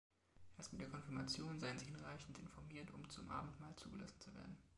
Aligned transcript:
Erst 0.57 0.71
mit 0.73 0.81
der 0.81 0.89
Konfirmation 0.89 1.59
seien 1.59 1.77
sie 1.77 1.85
hinreichend 1.85 2.39
informiert, 2.39 2.89
um 2.89 3.07
zum 3.07 3.29
Abendmahl 3.29 3.75
zugelassen 3.75 4.19
zu 4.19 4.33
werden. 4.33 4.57